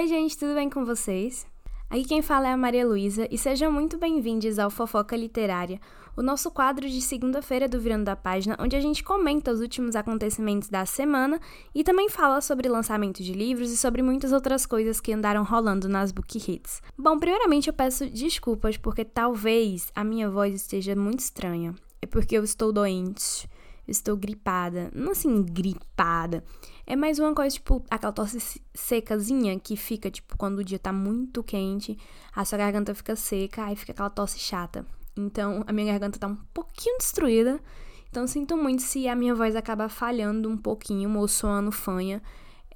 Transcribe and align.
Oi, 0.00 0.06
gente, 0.06 0.38
tudo 0.38 0.54
bem 0.54 0.70
com 0.70 0.82
vocês? 0.82 1.46
Aqui 1.90 2.04
quem 2.04 2.22
fala 2.22 2.48
é 2.48 2.52
a 2.52 2.56
Maria 2.56 2.86
Luísa 2.86 3.28
e 3.30 3.36
sejam 3.36 3.70
muito 3.70 3.98
bem-vindos 3.98 4.58
ao 4.58 4.70
Fofoca 4.70 5.14
Literária, 5.14 5.78
o 6.16 6.22
nosso 6.22 6.50
quadro 6.50 6.88
de 6.88 7.02
segunda-feira 7.02 7.68
do 7.68 7.78
Virando 7.78 8.04
da 8.04 8.16
Página, 8.16 8.56
onde 8.58 8.74
a 8.74 8.80
gente 8.80 9.04
comenta 9.04 9.52
os 9.52 9.60
últimos 9.60 9.94
acontecimentos 9.94 10.70
da 10.70 10.86
semana 10.86 11.38
e 11.74 11.84
também 11.84 12.08
fala 12.08 12.40
sobre 12.40 12.66
lançamento 12.66 13.22
de 13.22 13.34
livros 13.34 13.70
e 13.70 13.76
sobre 13.76 14.00
muitas 14.00 14.32
outras 14.32 14.64
coisas 14.64 15.02
que 15.02 15.12
andaram 15.12 15.44
rolando 15.44 15.86
nas 15.86 16.12
book 16.12 16.38
hits. 16.38 16.80
Bom, 16.96 17.18
primeiramente 17.18 17.68
eu 17.68 17.74
peço 17.74 18.08
desculpas 18.08 18.78
porque 18.78 19.04
talvez 19.04 19.92
a 19.94 20.02
minha 20.02 20.30
voz 20.30 20.54
esteja 20.54 20.96
muito 20.96 21.20
estranha. 21.20 21.74
É 22.00 22.06
porque 22.06 22.38
eu 22.38 22.42
estou 22.42 22.72
doente 22.72 23.46
estou 23.90 24.16
gripada. 24.16 24.90
Não 24.94 25.12
assim, 25.12 25.42
gripada. 25.42 26.44
É 26.86 26.96
mais 26.96 27.18
uma 27.18 27.34
coisa, 27.34 27.54
tipo, 27.54 27.84
aquela 27.90 28.12
tosse 28.12 28.62
secazinha 28.74 29.58
que 29.58 29.76
fica, 29.76 30.10
tipo, 30.10 30.36
quando 30.36 30.60
o 30.60 30.64
dia 30.64 30.78
tá 30.78 30.92
muito 30.92 31.42
quente, 31.42 31.98
a 32.34 32.44
sua 32.44 32.58
garganta 32.58 32.94
fica 32.94 33.16
seca, 33.16 33.64
aí 33.64 33.76
fica 33.76 33.92
aquela 33.92 34.10
tosse 34.10 34.38
chata. 34.38 34.86
Então, 35.16 35.64
a 35.66 35.72
minha 35.72 35.92
garganta 35.92 36.18
tá 36.18 36.26
um 36.26 36.36
pouquinho 36.54 36.98
destruída. 36.98 37.60
Então, 38.08 38.26
sinto 38.26 38.56
muito 38.56 38.82
se 38.82 39.08
a 39.08 39.14
minha 39.14 39.34
voz 39.34 39.54
acaba 39.54 39.88
falhando 39.88 40.48
um 40.48 40.56
pouquinho 40.56 41.16
ou 41.16 41.28
soando 41.28 41.70
fanha. 41.70 42.22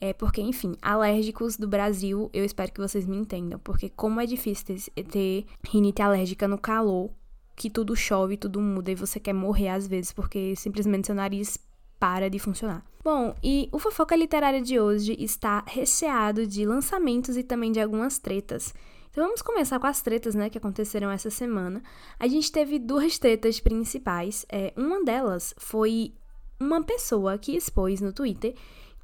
É 0.00 0.12
porque, 0.12 0.40
enfim, 0.40 0.76
alérgicos 0.82 1.56
do 1.56 1.66
Brasil, 1.66 2.28
eu 2.32 2.44
espero 2.44 2.72
que 2.72 2.80
vocês 2.80 3.06
me 3.06 3.16
entendam. 3.16 3.58
Porque 3.58 3.88
como 3.88 4.20
é 4.20 4.26
difícil 4.26 4.66
ter, 4.66 5.04
ter 5.04 5.46
rinite 5.66 6.02
alérgica 6.02 6.46
no 6.46 6.58
calor, 6.58 7.10
que 7.56 7.70
tudo 7.70 7.96
chove, 7.96 8.36
tudo 8.36 8.60
muda 8.60 8.90
e 8.90 8.94
você 8.94 9.20
quer 9.20 9.32
morrer 9.32 9.68
às 9.68 9.86
vezes 9.86 10.12
porque 10.12 10.54
simplesmente 10.56 11.06
seu 11.06 11.14
nariz 11.14 11.58
para 11.98 12.28
de 12.28 12.38
funcionar. 12.38 12.84
Bom, 13.02 13.34
e 13.42 13.68
o 13.70 13.78
Fofoca 13.78 14.16
Literária 14.16 14.60
de 14.60 14.80
hoje 14.80 15.16
está 15.18 15.64
recheado 15.66 16.46
de 16.46 16.64
lançamentos 16.64 17.36
e 17.36 17.42
também 17.42 17.70
de 17.70 17.80
algumas 17.80 18.18
tretas. 18.18 18.74
Então 19.10 19.24
vamos 19.24 19.42
começar 19.42 19.78
com 19.78 19.86
as 19.86 20.02
tretas, 20.02 20.34
né, 20.34 20.50
que 20.50 20.58
aconteceram 20.58 21.10
essa 21.10 21.30
semana. 21.30 21.82
A 22.18 22.26
gente 22.26 22.50
teve 22.50 22.78
duas 22.78 23.18
tretas 23.18 23.60
principais. 23.60 24.44
É, 24.50 24.72
uma 24.76 25.04
delas 25.04 25.54
foi 25.56 26.12
uma 26.58 26.82
pessoa 26.82 27.38
que 27.38 27.54
expôs 27.54 28.00
no 28.00 28.12
Twitter 28.12 28.54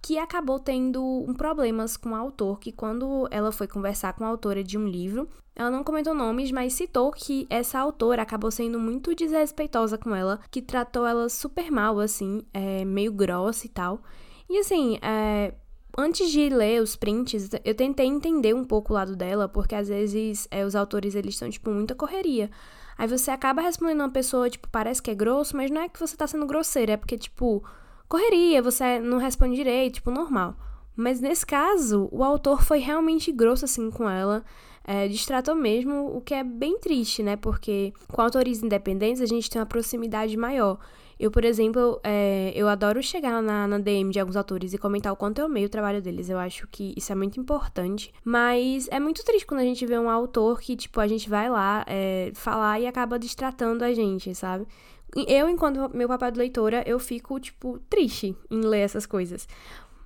que 0.03 0.19
acabou 0.19 0.59
tendo 0.59 1.03
um 1.03 1.35
problemas 1.35 1.97
com 1.97 2.11
o 2.11 2.15
autor, 2.15 2.59
que 2.59 2.73
quando 2.73 3.29
ela 3.31 3.53
foi 3.53 3.67
conversar 3.67 4.15
com 4.15 4.25
a 4.25 4.29
autora 4.29 4.65
de 4.65 4.79
um 4.79 4.87
livro, 4.87 5.29
ela 5.55 5.71
não 5.71 5.85
comentou 5.85 6.15
nomes, 6.15 6.51
mas 6.51 6.73
citou 6.73 7.11
que 7.11 7.47
essa 7.51 7.79
autora 7.79 8.23
acabou 8.23 8.51
sendo 8.51 8.79
muito 8.79 9.15
desrespeitosa 9.15 9.99
com 9.99 10.15
ela, 10.15 10.41
que 10.51 10.63
tratou 10.63 11.07
ela 11.07 11.29
super 11.29 11.71
mal, 11.71 11.99
assim, 12.01 12.43
é, 12.55 12.85
meio 12.85 13.13
grossa 13.13 13.67
e 13.67 13.69
tal. 13.69 14.01
E 14.49 14.59
assim, 14.59 14.99
é, 15.03 15.53
antes 15.97 16.31
de 16.31 16.49
ler 16.49 16.83
os 16.83 16.97
prints, 16.97 17.51
eu 17.65 17.75
tentei 17.75 18.07
entender 18.07 18.55
um 18.55 18.65
pouco 18.65 18.93
o 18.93 18.97
lado 18.97 19.15
dela, 19.15 19.49
porque 19.49 19.75
às 19.75 19.89
vezes 19.89 20.49
é, 20.51 20.65
os 20.65 20.75
autores 20.75 21.15
eles 21.15 21.35
estão, 21.35 21.51
tipo, 21.51 21.71
muita 21.71 21.95
correria. 21.95 22.51
Aí 22.97 23.07
você 23.07 23.31
acaba 23.31 23.63
respondendo 23.63 24.01
uma 24.01 24.11
pessoa, 24.11 24.49
tipo, 24.49 24.69
parece 24.69 25.03
que 25.03 25.11
é 25.11 25.15
grosso, 25.15 25.57
mas 25.57 25.71
não 25.71 25.81
é 25.83 25.89
que 25.89 26.01
você 26.01 26.17
tá 26.17 26.27
sendo 26.27 26.47
grosseira, 26.47 26.93
é 26.93 26.97
porque, 26.97 27.19
tipo, 27.19 27.63
correria, 28.11 28.61
você 28.61 28.99
não 28.99 29.19
responde 29.19 29.55
direito, 29.55 29.95
tipo, 29.95 30.11
normal. 30.11 30.57
Mas 30.97 31.21
nesse 31.21 31.47
caso, 31.47 32.09
o 32.11 32.25
autor 32.25 32.63
foi 32.63 32.81
realmente 32.81 33.31
grosso 33.31 33.65
assim 33.65 33.89
com 33.91 34.11
ela, 34.11 34.45
é, 34.85 35.09
mesmo, 35.55 36.17
o 36.17 36.21
que 36.21 36.35
é 36.35 36.43
bem 36.43 36.79
triste, 36.81 37.23
né? 37.23 37.37
Porque 37.37 37.93
com 38.09 38.21
autores 38.21 38.63
independentes 38.63 39.23
a 39.23 39.27
gente 39.27 39.49
tem 39.49 39.61
uma 39.61 39.67
proximidade 39.67 40.37
maior. 40.37 40.79
Eu, 41.21 41.31
por 41.31 41.45
exemplo, 41.45 42.01
é, 42.03 42.51
eu 42.57 42.67
adoro 42.67 43.03
chegar 43.03 43.43
na, 43.43 43.69
na, 43.69 43.79
DM 43.79 44.11
de 44.11 44.19
alguns 44.19 44.37
autores 44.37 44.73
e 44.73 44.79
comentar 44.79 45.13
o 45.13 45.17
quanto 45.17 45.39
eu 45.39 45.45
amei 45.45 45.67
o 45.67 45.69
trabalho 45.69 46.01
deles. 46.01 46.31
Eu 46.31 46.39
acho 46.39 46.67
que 46.67 46.95
isso 46.97 47.13
é 47.13 47.15
muito 47.15 47.39
importante. 47.39 48.13
Mas 48.25 48.89
é 48.91 48.99
muito 48.99 49.23
triste 49.23 49.47
quando 49.47 49.61
a 49.61 49.65
gente 49.65 49.85
vê 49.85 49.99
um 49.99 50.09
autor 50.09 50.61
que, 50.61 50.75
tipo, 50.75 50.99
a 50.99 51.07
gente 51.07 51.29
vai 51.29 51.51
lá 51.51 51.85
é, 51.87 52.33
falar 52.35 52.81
e 52.81 52.87
acaba 52.87 53.19
distratando 53.19 53.83
a 53.83 53.93
gente, 53.93 54.35
sabe? 54.35 54.67
Eu, 55.27 55.49
enquanto 55.49 55.95
meu 55.95 56.09
papel 56.09 56.31
de 56.31 56.39
leitora, 56.39 56.85
eu 56.87 56.99
fico, 56.99 57.39
tipo, 57.41 57.79
triste 57.89 58.37
em 58.51 58.61
ler 58.61 58.81
essas 58.81 59.07
coisas. 59.07 59.49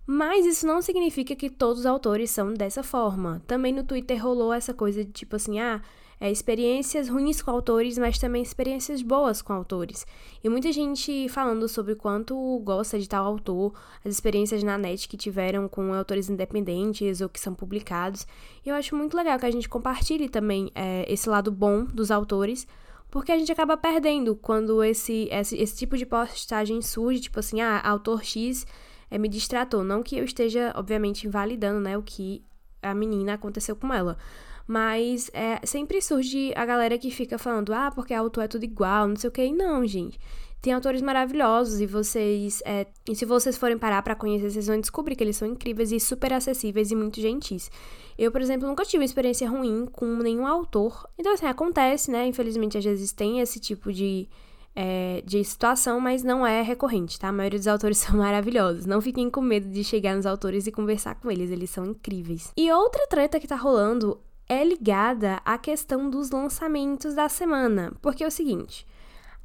Mas 0.06 0.45
isso 0.45 0.67
não 0.67 0.83
significa 0.83 1.34
que 1.34 1.49
todos 1.49 1.81
os 1.81 1.87
autores 1.87 2.31
são 2.31 2.53
dessa 2.53 2.83
forma. 2.83 3.43
Também 3.47 3.73
no 3.73 3.84
Twitter 3.84 4.23
rolou 4.23 4.53
essa 4.53 4.75
coisa 4.75 5.05
de 5.05 5.11
tipo 5.11 5.37
assim, 5.37 5.59
ah, 5.61 5.81
é, 6.21 6.31
experiências 6.31 7.09
ruins 7.09 7.43
com 7.43 7.51
autores, 7.51 7.99
mas 7.99 8.19
também 8.19 8.43
experiências 8.43 9.03
boas 9.03 9.43
com 9.43 9.53
autores. 9.53 10.06
E 10.43 10.49
muita 10.49 10.71
gente 10.73 11.28
falando 11.28 11.69
sobre 11.69 11.95
quanto 11.95 12.59
gosta 12.62 12.99
de 12.99 13.09
tal 13.09 13.25
autor, 13.25 13.73
as 14.05 14.12
experiências 14.12 14.62
na 14.62 14.78
net 14.78 15.09
que 15.09 15.17
tiveram 15.17 15.69
com 15.69 15.93
autores 15.93 16.28
independentes 16.28 17.21
ou 17.21 17.28
que 17.28 17.41
são 17.41 17.55
publicados. 17.55 18.27
E 18.65 18.69
eu 18.69 18.75
acho 18.75 18.95
muito 18.95 19.17
legal 19.17 19.39
que 19.39 19.47
a 19.47 19.51
gente 19.51 19.69
compartilhe 19.69 20.28
também 20.28 20.71
é, 20.75 21.05
esse 21.12 21.28
lado 21.28 21.51
bom 21.51 21.84
dos 21.84 22.11
autores, 22.11 22.67
porque 23.15 23.31
a 23.31 23.39
gente 23.39 23.53
acaba 23.53 23.77
perdendo 23.77 24.35
quando 24.35 24.83
esse, 24.83 25.29
esse, 25.31 25.57
esse 25.57 25.77
tipo 25.77 25.97
de 25.97 26.05
postagem 26.05 26.83
surge, 26.83 27.21
tipo 27.21 27.39
assim, 27.39 27.61
ah, 27.61 27.81
autor 27.85 28.25
X 28.25 28.67
é, 29.09 29.17
me 29.17 29.29
distratou. 29.29 29.85
Não 29.85 30.03
que 30.03 30.17
eu 30.17 30.25
esteja, 30.25 30.73
obviamente, 30.75 31.25
invalidando, 31.25 31.79
né, 31.79 31.97
o 31.97 32.03
que 32.03 32.43
a 32.83 32.93
menina 32.93 33.35
aconteceu 33.35 33.77
com 33.77 33.95
ela. 33.95 34.19
Mas 34.67 35.31
é, 35.33 35.65
sempre 35.65 36.03
surge 36.03 36.53
a 36.57 36.67
galera 36.67 36.99
que 36.99 37.09
fica 37.09 37.39
falando, 37.39 37.73
ah, 37.73 37.89
porque 37.95 38.13
a 38.13 38.19
autor 38.19 38.43
é 38.43 38.49
tudo 38.49 38.65
igual, 38.65 39.07
não 39.07 39.15
sei 39.15 39.29
o 39.29 39.33
que. 39.33 39.45
E 39.45 39.53
não, 39.53 39.87
gente. 39.87 40.19
Tem 40.65 40.73
autores 40.73 41.03
maravilhosos 41.03 41.79
e 41.79 41.85
vocês. 41.85 42.63
É, 42.65 42.87
e 43.07 43.15
se 43.15 43.27
vocês 43.27 43.55
forem 43.55 43.77
parar 43.77 44.01
para 44.01 44.15
conhecer, 44.15 44.49
vocês 44.49 44.67
vão 44.67 44.81
descobrir 44.81 45.15
que 45.15 45.23
eles 45.23 45.37
são 45.37 45.47
incríveis 45.47 45.93
e 45.93 46.01
super 46.01 46.33
acessíveis 46.33 46.91
e 46.91 46.97
muito 46.97 47.21
gentis. 47.21 47.71
Eu, 48.17 48.33
por 48.33 48.41
exemplo, 48.41 48.67
nunca 48.67 48.83
tive 48.83 49.03
uma 49.03 49.05
experiência 49.05 49.47
ruim 49.47 49.85
com 49.85 50.07
nenhum 50.07 50.47
autor. 50.47 51.07
Então, 51.19 51.35
assim, 51.35 51.45
acontece, 51.45 52.11
né? 52.11 52.27
Infelizmente, 52.27 52.79
às 52.79 52.85
vezes 52.85 53.13
tem 53.13 53.41
esse 53.41 53.61
tipo 53.61 53.93
de. 53.93 54.27
É, 54.75 55.23
de 55.27 55.45
situação, 55.45 56.01
mas 56.01 56.23
não 56.23 56.47
é 56.47 56.63
recorrente, 56.63 57.21
tá? 57.21 57.29
A 57.29 57.33
maioria 57.33 57.59
dos 57.59 57.69
autores 57.69 57.99
são 58.01 58.17
maravilhosos. 58.17 58.87
Não 58.87 59.03
fiquem 59.03 59.29
com 59.29 59.43
medo 59.43 59.69
de 59.69 59.85
chegar 59.85 60.17
nos 60.17 60.25
autores 60.25 60.67
e 60.67 60.73
conversar 60.73 61.17
com 61.17 61.31
eles, 61.31 61.51
eles 61.51 61.69
são 61.69 61.85
incríveis. 61.85 62.53
E 62.57 62.73
outra 62.73 63.07
treta 63.07 63.39
que 63.39 63.47
tá 63.47 63.57
rolando 63.57 64.19
é 64.49 64.65
ligada 64.65 65.43
à 65.45 65.59
questão 65.59 66.09
dos 66.09 66.31
lançamentos 66.31 67.15
da 67.15 67.29
semana, 67.29 67.93
porque 68.01 68.25
é 68.25 68.27
o 68.27 68.31
seguinte. 68.31 68.87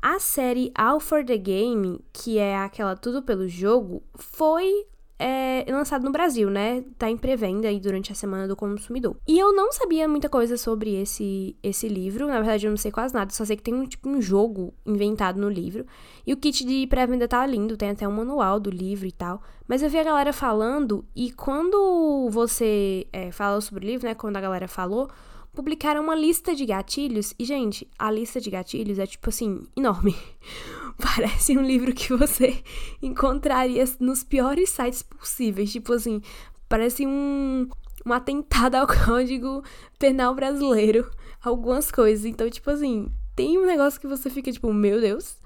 A 0.01 0.17
série 0.17 0.71
All 0.75 1.01
for 1.01 1.25
the 1.25 1.37
Game, 1.37 1.99
que 2.13 2.37
é 2.37 2.57
aquela 2.57 2.95
tudo 2.95 3.21
pelo 3.21 3.49
jogo, 3.49 4.01
foi 4.15 4.87
é, 5.19 5.65
lançado 5.67 6.05
no 6.05 6.11
Brasil, 6.11 6.49
né? 6.49 6.81
Tá 6.97 7.09
em 7.09 7.17
pré-venda 7.17 7.67
aí 7.67 7.77
durante 7.79 8.09
a 8.09 8.15
semana 8.15 8.47
do 8.47 8.55
consumidor. 8.55 9.17
E 9.27 9.37
eu 9.37 9.53
não 9.53 9.69
sabia 9.73 10.07
muita 10.07 10.29
coisa 10.29 10.55
sobre 10.55 10.95
esse, 10.95 11.57
esse 11.61 11.89
livro. 11.89 12.27
Na 12.27 12.39
verdade, 12.39 12.65
eu 12.65 12.69
não 12.69 12.77
sei 12.77 12.89
quase 12.89 13.13
nada. 13.13 13.33
Só 13.33 13.43
sei 13.43 13.57
que 13.57 13.63
tem 13.63 13.73
um 13.73 13.85
tipo 13.85 14.07
um 14.07 14.21
jogo 14.21 14.73
inventado 14.85 15.39
no 15.39 15.49
livro. 15.49 15.85
E 16.25 16.31
o 16.31 16.37
kit 16.37 16.65
de 16.65 16.87
pré-venda 16.87 17.27
tá 17.27 17.45
lindo. 17.45 17.75
Tem 17.75 17.89
até 17.89 18.07
um 18.07 18.13
manual 18.13 18.61
do 18.61 18.69
livro 18.69 19.05
e 19.05 19.11
tal. 19.11 19.41
Mas 19.67 19.83
eu 19.83 19.89
vi 19.89 19.99
a 19.99 20.03
galera 20.03 20.31
falando. 20.31 21.05
E 21.13 21.33
quando 21.33 22.29
você 22.31 23.05
é, 23.11 23.29
fala 23.29 23.59
sobre 23.59 23.85
o 23.85 23.87
livro, 23.89 24.07
né? 24.07 24.15
Quando 24.15 24.37
a 24.37 24.41
galera 24.41 24.69
falou 24.69 25.09
publicaram 25.53 26.01
uma 26.01 26.15
lista 26.15 26.55
de 26.55 26.65
gatilhos. 26.65 27.33
E, 27.37 27.43
gente, 27.43 27.85
a 27.97 28.09
lista 28.09 28.39
de 28.39 28.49
gatilhos 28.49 28.99
é, 28.99 29.05
tipo 29.05 29.27
assim, 29.29 29.63
enorme. 29.75 30.15
Parece 31.15 31.57
um 31.57 31.61
livro 31.61 31.93
que 31.93 32.13
você 32.13 32.61
encontraria 33.01 33.85
nos 33.99 34.23
piores 34.23 34.69
sites 34.69 35.01
possíveis. 35.01 35.71
Tipo 35.71 35.93
assim, 35.93 36.21
parece 36.67 37.07
um, 37.07 37.69
um 38.05 38.13
atentado 38.13 38.75
ao 38.75 38.85
código 39.05 39.63
penal 39.97 40.35
brasileiro. 40.35 41.09
Algumas 41.41 41.89
coisas. 41.89 42.25
Então, 42.25 42.49
tipo 42.49 42.69
assim, 42.69 43.09
tem 43.35 43.57
um 43.57 43.65
negócio 43.65 43.99
que 43.99 44.07
você 44.07 44.29
fica, 44.29 44.51
tipo, 44.51 44.73
meu 44.73 44.99
Deus. 44.99 45.37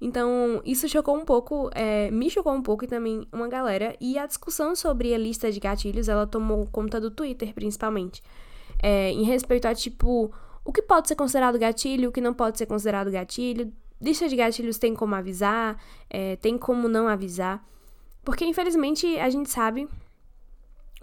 Então, 0.00 0.60
isso 0.64 0.88
chocou 0.88 1.14
um 1.16 1.24
pouco, 1.24 1.70
é, 1.74 2.10
me 2.10 2.28
chocou 2.28 2.52
um 2.52 2.62
pouco 2.62 2.84
e 2.84 2.88
também 2.88 3.26
uma 3.30 3.46
galera. 3.48 3.94
E 4.00 4.18
a 4.18 4.26
discussão 4.26 4.74
sobre 4.74 5.14
a 5.14 5.18
lista 5.18 5.52
de 5.52 5.60
gatilhos, 5.60 6.08
ela 6.08 6.26
tomou 6.26 6.66
conta 6.66 6.98
do 6.98 7.10
Twitter, 7.10 7.54
principalmente 7.54 8.22
é, 8.82 9.12
em 9.12 9.22
respeito 9.22 9.66
a, 9.68 9.74
tipo, 9.74 10.32
o 10.64 10.72
que 10.72 10.82
pode 10.82 11.06
ser 11.06 11.14
considerado 11.14 11.58
gatilho, 11.58 12.08
o 12.08 12.12
que 12.12 12.20
não 12.20 12.34
pode 12.34 12.58
ser 12.58 12.66
considerado 12.66 13.10
gatilho. 13.10 13.72
Lista 14.02 14.28
de 14.28 14.34
gatilhos 14.34 14.78
tem 14.78 14.94
como 14.94 15.14
avisar, 15.14 15.80
é, 16.10 16.34
tem 16.36 16.58
como 16.58 16.88
não 16.88 17.06
avisar. 17.06 17.64
Porque, 18.24 18.44
infelizmente, 18.44 19.18
a 19.18 19.30
gente 19.30 19.48
sabe 19.48 19.88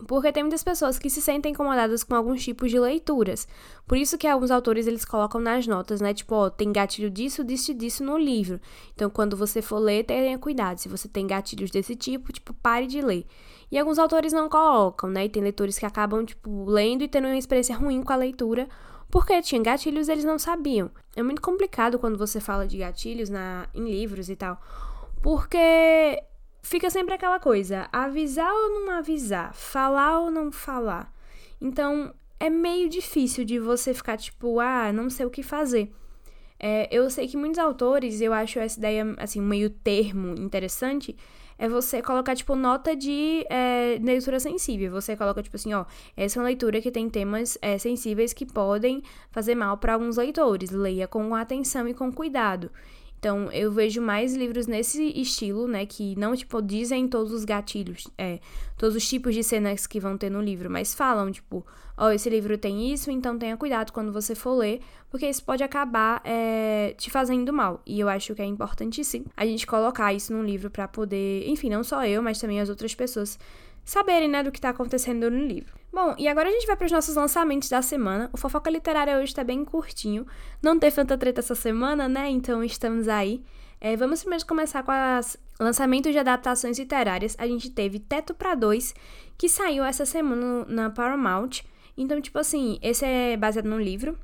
porque 0.07 0.31
tem 0.31 0.43
muitas 0.43 0.63
pessoas 0.63 0.97
que 0.97 1.09
se 1.09 1.21
sentem 1.21 1.51
incomodadas 1.51 2.03
com 2.03 2.15
alguns 2.15 2.43
tipos 2.43 2.71
de 2.71 2.79
leituras. 2.79 3.47
Por 3.85 3.97
isso 3.97 4.17
que 4.17 4.27
alguns 4.27 4.51
autores 4.51 4.87
eles 4.87 5.03
colocam 5.03 5.41
nas 5.41 5.67
notas, 5.67 5.99
né? 5.99 6.13
Tipo, 6.13 6.35
ó, 6.35 6.49
tem 6.49 6.71
gatilho 6.71 7.09
disso, 7.09 7.43
disso 7.43 7.71
e 7.71 7.73
disso 7.73 8.03
no 8.03 8.17
livro. 8.17 8.59
Então, 8.93 9.09
quando 9.09 9.35
você 9.35 9.61
for 9.61 9.79
ler, 9.79 10.05
tenha 10.05 10.37
cuidado. 10.37 10.77
Se 10.77 10.87
você 10.87 11.07
tem 11.07 11.27
gatilhos 11.27 11.71
desse 11.71 11.95
tipo, 11.95 12.31
tipo, 12.31 12.53
pare 12.53 12.87
de 12.87 13.01
ler. 13.01 13.25
E 13.71 13.77
alguns 13.77 13.99
autores 13.99 14.31
não 14.31 14.47
colocam, 14.49 15.09
né? 15.09 15.25
E 15.25 15.29
tem 15.29 15.43
leitores 15.43 15.77
que 15.77 15.85
acabam, 15.85 16.25
tipo, 16.25 16.65
lendo 16.65 17.03
e 17.03 17.07
tendo 17.07 17.25
uma 17.25 17.37
experiência 17.37 17.75
ruim 17.75 18.01
com 18.01 18.13
a 18.13 18.15
leitura, 18.15 18.67
porque 19.09 19.41
tinha 19.41 19.61
gatilhos 19.61 20.07
eles 20.07 20.23
não 20.23 20.37
sabiam. 20.39 20.91
É 21.15 21.23
muito 21.23 21.41
complicado 21.41 21.99
quando 21.99 22.17
você 22.17 22.39
fala 22.39 22.67
de 22.67 22.77
gatilhos 22.77 23.29
na, 23.29 23.67
em 23.73 23.89
livros 23.89 24.29
e 24.29 24.35
tal, 24.35 24.61
porque 25.21 26.21
fica 26.61 26.89
sempre 26.89 27.13
aquela 27.13 27.39
coisa, 27.39 27.87
avisar 27.91 28.51
ou 28.51 28.69
não 28.85 28.91
avisar, 28.91 29.53
falar 29.53 30.19
ou 30.19 30.31
não 30.31 30.51
falar. 30.51 31.13
Então, 31.59 32.13
é 32.39 32.49
meio 32.49 32.87
difícil 32.89 33.43
de 33.43 33.59
você 33.59 33.93
ficar 33.93 34.17
tipo, 34.17 34.59
ah, 34.59 34.93
não 34.93 35.09
sei 35.09 35.25
o 35.25 35.29
que 35.29 35.43
fazer. 35.43 35.91
É, 36.59 36.87
eu 36.91 37.09
sei 37.09 37.27
que 37.27 37.37
muitos 37.37 37.59
autores, 37.59 38.21
eu 38.21 38.33
acho 38.33 38.59
essa 38.59 38.77
ideia, 38.77 39.15
assim, 39.17 39.41
meio 39.41 39.69
termo 39.69 40.35
interessante, 40.35 41.15
é 41.59 41.67
você 41.67 42.01
colocar, 42.01 42.35
tipo, 42.35 42.55
nota 42.55 42.95
de 42.95 43.45
é, 43.49 43.99
leitura 44.01 44.39
sensível. 44.39 44.91
Você 44.93 45.15
coloca, 45.17 45.43
tipo 45.43 45.57
assim, 45.57 45.73
ó, 45.73 45.83
essa 46.15 46.39
é 46.39 46.41
uma 46.41 46.47
leitura 46.47 46.79
que 46.79 46.89
tem 46.89 47.09
temas 47.09 47.57
é, 47.61 47.77
sensíveis 47.77 48.31
que 48.31 48.45
podem 48.45 49.03
fazer 49.29 49.55
mal 49.55 49.77
para 49.77 49.93
alguns 49.93 50.15
leitores. 50.15 50.71
Leia 50.71 51.05
com 51.05 51.35
atenção 51.35 51.85
e 51.85 51.93
com 51.93 52.09
cuidado. 52.11 52.71
Então, 53.19 53.51
eu 53.51 53.69
vejo 53.69 54.01
mais 54.01 54.33
livros 54.33 54.65
nesse 54.65 55.03
estilo, 55.19 55.67
né? 55.67 55.85
Que 55.85 56.17
não, 56.17 56.33
tipo, 56.33 56.61
dizem 56.61 57.05
todos 57.05 57.33
os 57.33 57.43
gatilhos, 57.43 58.07
é, 58.17 58.39
todos 58.77 58.95
os 58.95 59.07
tipos 59.07 59.35
de 59.35 59.43
cenas 59.43 59.85
que 59.85 59.99
vão 59.99 60.17
ter 60.17 60.29
no 60.29 60.41
livro, 60.41 60.69
mas 60.69 60.95
falam, 60.95 61.29
tipo, 61.29 61.65
ó, 61.97 62.07
oh, 62.07 62.11
esse 62.11 62.29
livro 62.29 62.57
tem 62.57 62.93
isso, 62.93 63.11
então 63.11 63.37
tenha 63.37 63.57
cuidado 63.57 63.91
quando 63.91 64.13
você 64.13 64.33
for 64.33 64.55
ler, 64.55 64.79
porque 65.09 65.27
isso 65.27 65.43
pode 65.43 65.61
acabar 65.61 66.21
é, 66.23 66.95
te 66.97 67.11
fazendo 67.11 67.51
mal. 67.51 67.81
E 67.85 67.99
eu 67.99 68.07
acho 68.07 68.33
que 68.33 68.41
é 68.41 68.45
importante, 68.45 69.03
sim, 69.03 69.25
a 69.35 69.45
gente 69.45 69.67
colocar 69.67 70.13
isso 70.13 70.31
num 70.31 70.43
livro 70.43 70.69
para 70.69 70.87
poder, 70.87 71.45
enfim, 71.45 71.69
não 71.69 71.83
só 71.83 72.05
eu, 72.05 72.23
mas 72.23 72.39
também 72.39 72.61
as 72.61 72.69
outras 72.69 72.95
pessoas 72.95 73.37
saberem, 73.89 74.27
né, 74.29 74.43
do 74.43 74.51
que 74.51 74.61
tá 74.61 74.69
acontecendo 74.69 75.31
no 75.31 75.47
livro. 75.47 75.73
Bom, 75.91 76.13
e 76.17 76.27
agora 76.27 76.47
a 76.47 76.51
gente 76.51 76.67
vai 76.67 76.77
para 76.77 76.85
os 76.85 76.91
nossos 76.91 77.15
lançamentos 77.15 77.69
da 77.69 77.81
semana. 77.81 78.29
O 78.31 78.37
Fofoca 78.37 78.69
Literária 78.69 79.17
hoje 79.17 79.33
tá 79.33 79.43
bem 79.43 79.65
curtinho. 79.65 80.27
Não 80.61 80.77
teve 80.77 80.95
tanta 80.95 81.17
treta 81.17 81.39
essa 81.39 81.55
semana, 81.55 82.07
né? 82.07 82.29
Então 82.29 82.63
estamos 82.63 83.07
aí. 83.07 83.43
É, 83.81 83.95
vamos 83.95 84.21
primeiro 84.21 84.45
começar 84.45 84.83
com 84.83 84.91
os 84.91 85.37
lançamentos 85.59 86.11
de 86.11 86.19
adaptações 86.19 86.77
literárias. 86.77 87.35
A 87.39 87.47
gente 87.47 87.71
teve 87.71 87.97
Teto 87.97 88.35
para 88.35 88.53
Dois, 88.53 88.93
que 89.35 89.49
saiu 89.49 89.83
essa 89.83 90.05
semana 90.05 90.65
na 90.67 90.91
Paramount. 90.91 91.61
Então, 91.97 92.21
tipo 92.21 92.37
assim, 92.37 92.77
esse 92.83 93.03
é 93.03 93.35
baseado 93.35 93.65
no 93.65 93.79
livro. 93.79 94.15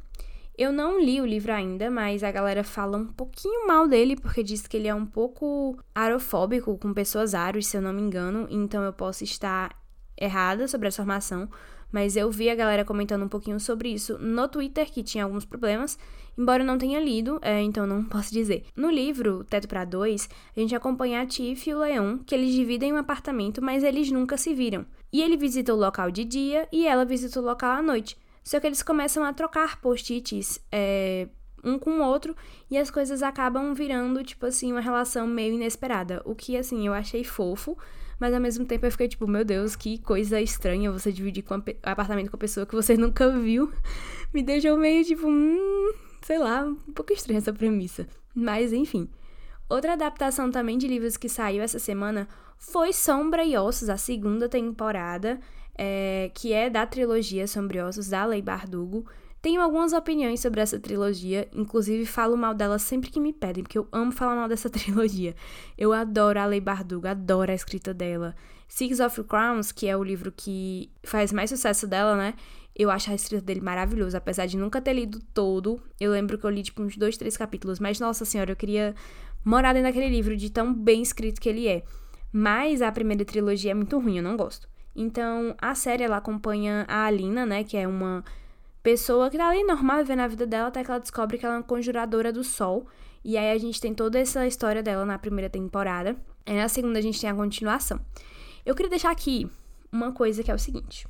Eu 0.58 0.72
não 0.72 1.02
li 1.02 1.20
o 1.20 1.26
livro 1.26 1.52
ainda, 1.52 1.92
mas 1.92 2.24
a 2.24 2.32
galera 2.32 2.64
fala 2.64 2.98
um 2.98 3.06
pouquinho 3.06 3.68
mal 3.68 3.88
dele, 3.88 4.16
porque 4.16 4.42
diz 4.42 4.66
que 4.66 4.78
ele 4.78 4.88
é 4.88 4.96
um 4.96 5.06
pouco 5.06 5.78
arofóbico 5.94 6.78
com 6.78 6.94
pessoas 6.94 7.36
aros, 7.36 7.68
se 7.68 7.76
eu 7.76 7.82
não 7.82 7.92
me 7.92 8.02
engano. 8.02 8.48
Então 8.50 8.82
eu 8.84 8.94
posso 8.94 9.24
estar 9.24 9.76
errada 10.18 10.66
sobre 10.68 10.88
essa 10.88 11.04
formação, 11.04 11.50
mas 11.92 12.16
eu 12.16 12.32
vi 12.32 12.50
a 12.50 12.56
galera 12.56 12.86
comentando 12.86 13.24
um 13.24 13.28
pouquinho 13.28 13.60
sobre 13.60 13.90
isso 13.90 14.18
no 14.18 14.48
Twitter, 14.48 14.90
que 14.90 15.04
tinha 15.04 15.26
alguns 15.26 15.44
problemas, 15.44 16.00
embora 16.38 16.64
eu 16.64 16.68
não 16.68 16.78
tenha 16.78 17.00
lido, 17.00 17.38
é, 17.42 17.62
então 17.62 17.86
não 17.86 18.04
posso 18.08 18.32
dizer. 18.32 18.64
No 18.76 18.90
livro 18.90 19.44
Teto 19.44 19.68
para 19.68 19.84
Dois, 19.84 20.30
a 20.56 20.60
gente 20.60 20.74
acompanha 20.74 21.22
a 21.22 21.26
Tiff 21.26 21.70
e 21.70 21.74
o 21.74 21.80
Leon, 21.80 22.20
que 22.26 22.34
eles 22.34 22.54
dividem 22.54 22.94
um 22.94 22.98
apartamento, 22.98 23.62
mas 23.62 23.84
eles 23.84 24.10
nunca 24.10 24.38
se 24.38 24.54
viram. 24.54 24.86
E 25.12 25.22
ele 25.22 25.36
visita 25.36 25.74
o 25.74 25.78
local 25.78 26.12
de 26.12 26.24
dia 26.24 26.68
e 26.72 26.88
ela 26.88 27.04
visita 27.04 27.42
o 27.42 27.44
local 27.44 27.72
à 27.72 27.82
noite. 27.82 28.18
Só 28.46 28.60
que 28.60 28.68
eles 28.68 28.84
começam 28.84 29.24
a 29.24 29.34
trocar 29.34 29.82
post-its 29.82 30.64
é, 30.72 31.28
um 31.64 31.80
com 31.80 32.00
o 32.00 32.04
outro 32.04 32.36
e 32.70 32.78
as 32.78 32.92
coisas 32.92 33.24
acabam 33.24 33.74
virando, 33.74 34.24
tipo 34.24 34.46
assim, 34.46 34.72
uma 34.72 34.80
relação 34.80 35.26
meio 35.26 35.56
inesperada. 35.56 36.22
O 36.24 36.36
que, 36.36 36.56
assim, 36.56 36.86
eu 36.86 36.94
achei 36.94 37.24
fofo, 37.24 37.76
mas 38.20 38.36
ao 38.36 38.40
mesmo 38.40 38.64
tempo 38.64 38.86
eu 38.86 38.92
fiquei 38.92 39.08
tipo, 39.08 39.28
meu 39.28 39.44
Deus, 39.44 39.76
que 39.76 39.98
coisa 39.98 40.40
estranha 40.40 40.92
você 40.92 41.12
dividir 41.12 41.44
com 41.44 41.56
apartamento 41.82 42.30
com 42.30 42.36
a 42.36 42.40
pessoa 42.40 42.68
que 42.68 42.76
você 42.76 42.96
nunca 42.96 43.32
viu. 43.32 43.74
Me 44.32 44.44
deixou 44.44 44.78
meio 44.78 45.04
tipo, 45.04 45.28
hum, 45.28 45.92
sei 46.22 46.38
lá, 46.38 46.64
um 46.66 46.94
pouco 46.94 47.12
estranha 47.12 47.40
essa 47.40 47.52
premissa. 47.52 48.08
Mas 48.36 48.72
enfim. 48.72 49.10
Outra 49.68 49.94
adaptação 49.94 50.52
também 50.52 50.78
de 50.78 50.88
livros 50.88 51.18
que 51.18 51.28
saiu 51.28 51.64
essa 51.64 51.80
semana 51.80 52.28
foi 52.60 52.94
Sombra 52.94 53.44
e 53.44 53.58
Ossos, 53.58 53.90
a 53.90 53.98
segunda 53.98 54.48
temporada 54.48 55.40
é, 55.78 56.32
que 56.34 56.54
é 56.54 56.70
da 56.70 56.86
trilogia 56.86 57.48
Sombriossos, 57.48 58.10
da 58.10 58.26
Lei 58.26 58.42
Bardugo. 58.42 59.06
Tenho 59.42 59.62
algumas 59.62 59.94
opiniões 59.94 60.40
sobre 60.40 60.60
essa 60.60 60.80
trilogia, 60.80 61.48
inclusive 61.54 62.06
falo 62.06 62.36
mal 62.36 62.56
dela 62.56 62.80
sempre 62.80 63.12
que 63.12 63.20
me 63.20 63.32
pedem, 63.32 63.64
porque 63.64 63.78
eu 63.78 63.88
amo 63.92 64.12
falar 64.12 64.36
mal 64.36 64.50
dessa 64.50 64.70
trilogia. 64.72 65.36
Eu 65.78 65.94
adoro 65.94 66.40
a 66.40 66.46
Lei 66.46 66.60
Bardugo, 66.60 67.08
adoro 67.08 67.52
a 67.52 67.56
escrita 67.56 67.94
dela. 67.94 68.36
Six 68.68 69.00
of 69.00 69.24
Crowns, 69.26 69.72
que 69.72 69.88
é 69.88 69.96
o 69.96 70.04
livro 70.04 70.32
que 70.32 70.90
faz 71.04 71.32
mais 71.32 71.52
sucesso 71.52 71.86
dela, 71.86 72.16
né? 72.16 72.34
Eu 72.76 72.90
acho 72.90 73.12
a 73.12 73.16
escrita 73.16 73.46
dele 73.46 73.62
maravilhosa, 73.62 74.18
apesar 74.18 74.48
de 74.48 74.58
nunca 74.58 74.82
ter 74.82 74.94
lido 74.94 75.22
todo. 75.34 75.80
Eu 76.00 76.12
lembro 76.12 76.38
que 76.38 76.46
eu 76.46 76.50
li, 76.50 76.64
tipo, 76.64 76.82
uns 76.82 76.98
dois, 76.98 77.16
três 77.16 77.38
capítulos, 77.38 77.80
mas, 77.80 78.00
nossa 78.00 78.26
senhora, 78.26 78.52
eu 78.52 78.56
queria 78.56 78.96
morar 79.46 79.74
dentro 79.74 79.88
daquele 79.88 80.10
livro 80.10 80.36
de 80.36 80.50
tão 80.50 80.74
bem 80.74 81.02
escrito 81.02 81.40
que 81.40 81.48
ele 81.48 81.68
é. 81.68 81.84
Mas 82.34 82.82
a 82.82 82.92
primeira 82.92 83.24
trilogia 83.24 83.72
é 83.72 83.74
muito 83.74 83.98
ruim, 83.98 84.18
eu 84.18 84.24
não 84.24 84.36
gosto. 84.36 84.68
Então, 84.96 85.54
a 85.60 85.76
série 85.76 86.04
ela 86.04 86.18
acompanha 86.18 86.86
a 86.88 87.06
Alina, 87.06 87.46
né, 87.46 87.64
que 87.64 87.76
é 87.76 87.88
uma 87.88 88.24
pessoa 88.82 89.30
que 89.30 89.38
tá 89.38 89.50
ali 89.50 89.64
normal 89.64 89.98
vivendo 89.98 90.20
a 90.20 90.28
vida 90.28 90.46
dela 90.46 90.68
até 90.68 90.84
que 90.84 90.92
ela 90.92 91.00
descobre 91.00 91.38
que 91.38 91.46
ela 91.46 91.56
é 91.56 91.58
uma 91.58 91.64
conjuradora 91.64 92.32
do 92.32 92.44
sol. 92.44 92.88
E 93.24 93.38
aí 93.38 93.52
a 93.52 93.58
gente 93.58 93.82
tem 93.82 93.94
toda 93.94 94.20
essa 94.20 94.46
história 94.46 94.84
dela 94.84 95.04
na 95.06 95.18
primeira 95.18 95.50
temporada. 95.50 96.16
E 96.46 96.54
na 96.54 96.70
segunda 96.70 97.00
a 97.00 97.02
gente 97.02 97.20
tem 97.20 97.30
a 97.30 97.34
continuação. 97.34 98.00
Eu 98.66 98.76
queria 98.76 98.90
deixar 98.90 99.12
aqui 99.12 99.50
uma 99.92 100.12
coisa 100.12 100.44
que 100.44 100.52
é 100.52 100.54
o 100.54 100.60
seguinte. 100.60 101.08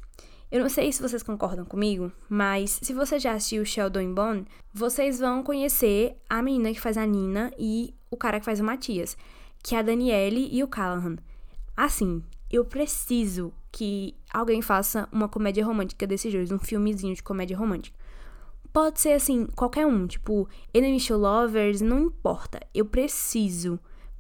Eu 0.50 0.62
não 0.62 0.70
sei 0.70 0.92
se 0.92 1.02
vocês 1.02 1.22
concordam 1.22 1.66
comigo, 1.66 2.12
mas 2.30 2.80
se 2.82 2.94
você 2.94 3.20
já 3.20 3.34
assistiu 3.34 3.66
Sheldon 3.66 4.14
Bone, 4.14 4.46
vocês 4.74 5.20
vão 5.20 5.44
conhecer 5.44 6.16
a 6.30 6.42
menina 6.42 6.72
que 6.72 6.80
faz 6.80 6.98
a 6.98 7.06
Nina 7.06 7.52
e 7.58 7.94
o 8.10 8.16
cara 8.16 8.40
que 8.40 8.46
faz 8.46 8.60
o 8.60 8.64
Matias, 8.64 9.18
que 9.62 9.76
é 9.76 9.80
a 9.80 9.82
Daniele 9.82 10.48
e 10.52 10.64
o 10.64 10.68
Callahan. 10.68 11.18
Assim, 11.76 12.24
eu 12.50 12.64
preciso 12.64 13.52
que 13.76 14.16
alguém 14.34 14.62
faça 14.62 15.06
uma 15.12 15.28
comédia 15.28 15.66
romântica 15.66 16.08
desses 16.08 16.32
dois, 16.32 16.50
um 16.50 16.58
filmezinho 16.58 17.14
de 17.14 17.22
comédia 17.22 17.58
romântica. 17.58 18.00
Pode 18.72 19.02
ser 19.02 19.12
assim, 19.12 19.48
qualquer 19.48 19.86
um, 19.86 20.08
tipo, 20.08 20.48
Enemy 20.74 20.98
to 21.02 21.18
Lovers, 21.18 21.82
não 21.82 22.04
importa. 22.04 22.62
Eu 22.74 22.86
preciso, 22.86 23.78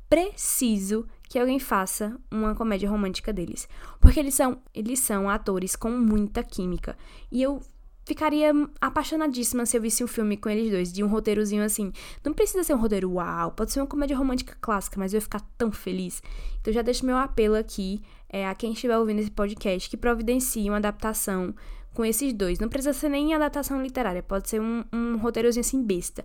preciso 0.10 1.08
que 1.30 1.40
alguém 1.40 1.58
faça 1.58 2.20
uma 2.30 2.54
comédia 2.54 2.90
romântica 2.90 3.32
deles. 3.32 3.66
Porque 4.02 4.20
eles 4.20 4.34
são, 4.34 4.62
eles 4.74 5.00
são 5.00 5.30
atores 5.30 5.74
com 5.74 5.90
muita 5.90 6.44
química. 6.44 6.98
E 7.32 7.42
eu 7.42 7.62
ficaria 8.06 8.52
apaixonadíssima 8.80 9.66
se 9.66 9.76
eu 9.76 9.82
visse 9.82 10.04
um 10.04 10.08
filme 10.08 10.38
com 10.38 10.48
eles 10.50 10.70
dois, 10.70 10.94
de 10.94 11.04
um 11.04 11.08
roteirozinho 11.08 11.64
assim. 11.64 11.92
Não 12.24 12.34
precisa 12.34 12.64
ser 12.64 12.74
um 12.74 12.80
roteiro 12.80 13.12
uau, 13.12 13.52
pode 13.52 13.72
ser 13.72 13.82
uma 13.82 13.88
comédia 13.88 14.16
romântica 14.16 14.56
clássica, 14.62 15.00
mas 15.00 15.14
eu 15.14 15.18
ia 15.18 15.22
ficar 15.22 15.42
tão 15.58 15.72
feliz. 15.72 16.22
Então 16.62 16.72
já 16.72 16.82
deixo 16.82 17.06
meu 17.06 17.18
apelo 17.18 17.56
aqui 17.56 18.02
é, 18.30 18.48
a 18.48 18.54
quem 18.54 18.74
estiver 18.74 18.98
ouvindo 18.98 19.20
esse 19.20 19.32
podcast 19.32 19.90
que 19.90 19.98
providencie 19.98 20.70
uma 20.70 20.78
adaptação 20.78 21.54
com 21.94 22.06
esses 22.06 22.32
dois. 22.34 22.60
Não 22.60 22.70
precisa 22.70 22.94
ser 22.94 23.10
nem 23.10 23.34
adaptação 23.34 23.82
literária, 23.82 24.22
pode 24.22 24.50
ser 24.50 24.62
um, 24.62 24.84
um 24.94 25.18
roteirozinho 25.18 25.62
assim 25.62 25.82
besta. 25.82 26.24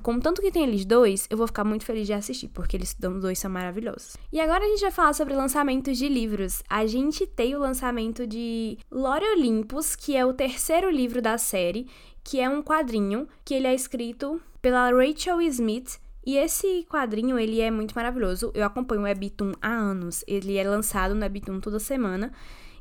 Como 0.00 0.20
tanto 0.20 0.40
que 0.40 0.50
tem 0.50 0.62
eles 0.62 0.84
dois, 0.84 1.26
eu 1.28 1.36
vou 1.36 1.46
ficar 1.46 1.64
muito 1.64 1.84
feliz 1.84 2.06
de 2.06 2.14
assistir, 2.14 2.48
porque 2.48 2.76
eles 2.76 2.96
dois 3.20 3.38
são 3.38 3.50
maravilhosos. 3.50 4.16
E 4.32 4.40
agora 4.40 4.64
a 4.64 4.68
gente 4.68 4.80
vai 4.80 4.90
falar 4.90 5.12
sobre 5.12 5.34
lançamentos 5.34 5.98
de 5.98 6.08
livros. 6.08 6.62
A 6.68 6.86
gente 6.86 7.26
tem 7.26 7.54
o 7.54 7.58
lançamento 7.58 8.26
de 8.26 8.78
Lore 8.90 9.24
Olympus, 9.36 9.94
que 9.94 10.16
é 10.16 10.24
o 10.24 10.32
terceiro 10.32 10.90
livro 10.90 11.20
da 11.20 11.36
série, 11.36 11.86
que 12.24 12.40
é 12.40 12.48
um 12.48 12.62
quadrinho 12.62 13.28
que 13.44 13.52
ele 13.52 13.66
é 13.66 13.74
escrito 13.74 14.40
pela 14.62 14.90
Rachel 14.90 15.42
Smith. 15.42 16.00
E 16.24 16.36
esse 16.36 16.86
quadrinho, 16.88 17.38
ele 17.38 17.60
é 17.60 17.70
muito 17.70 17.94
maravilhoso. 17.94 18.52
Eu 18.54 18.64
acompanho 18.64 19.02
o 19.02 19.04
Webtoon 19.04 19.52
há 19.60 19.68
anos. 19.68 20.24
Ele 20.26 20.56
é 20.56 20.66
lançado 20.66 21.14
no 21.14 21.20
Webtoon 21.20 21.60
toda 21.60 21.80
semana. 21.80 22.32